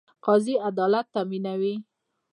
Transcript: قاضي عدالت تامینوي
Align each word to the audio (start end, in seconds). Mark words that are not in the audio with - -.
قاضي 0.25 0.53
عدالت 0.65 1.05
تامینوي 1.13 1.75